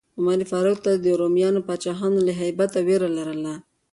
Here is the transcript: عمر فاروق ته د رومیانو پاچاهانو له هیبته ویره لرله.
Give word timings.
عمر 0.17 0.39
فاروق 0.51 0.77
ته 0.85 0.91
د 0.95 1.05
رومیانو 1.21 1.65
پاچاهانو 1.67 2.19
له 2.27 2.33
هیبته 2.41 2.79
ویره 2.87 3.09
لرله. 3.17 3.53